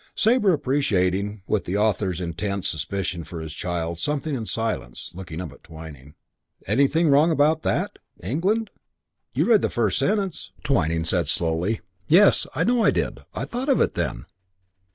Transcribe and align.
Sabre, 0.15 0.51
appreciating, 0.51 1.43
with 1.45 1.65
the 1.65 1.77
author's 1.77 2.19
intense 2.19 2.67
suspicion 2.67 3.23
for 3.23 3.39
his 3.39 3.53
child, 3.53 3.99
something 3.99 4.33
in 4.33 4.41
the 4.45 4.47
silence, 4.47 5.11
looked 5.13 5.31
up 5.39 5.53
at 5.53 5.61
Twyning. 5.61 6.15
"Anything 6.65 7.09
wrong 7.09 7.29
about 7.29 7.61
that? 7.61 7.99
'England.' 8.23 8.71
You 9.35 9.45
read 9.47 9.61
the 9.61 9.69
first 9.69 9.99
sentence?" 9.99 10.53
Twyning 10.63 11.05
said 11.05 11.27
slowly, 11.27 11.81
"Yes, 12.07 12.47
I 12.55 12.63
know 12.63 12.83
I 12.83 12.89
did. 12.89 13.19
I 13.35 13.45
thought 13.45 13.69
of 13.69 13.79
it 13.79 13.93
then." 13.93 14.25